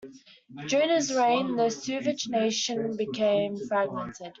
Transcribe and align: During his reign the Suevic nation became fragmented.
During 0.67 0.89
his 0.89 1.13
reign 1.13 1.57
the 1.57 1.67
Suevic 1.67 2.27
nation 2.27 2.97
became 2.97 3.55
fragmented. 3.67 4.29